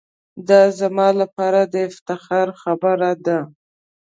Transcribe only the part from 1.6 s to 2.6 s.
دافتخار